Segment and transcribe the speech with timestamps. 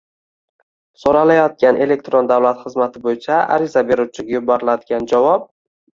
[1.01, 5.47] So‘ralayotgan elektron davlat xizmati bo‘yicha ariza beruvchiga yuboriladigan javob